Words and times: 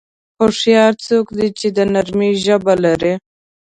هوښیار 0.39 0.93
څوک 1.05 1.27
دی 1.37 1.47
چې 1.59 1.67
د 1.77 1.79
نرمۍ 1.93 2.31
ژبه 2.45 2.73
لري. 2.85 3.13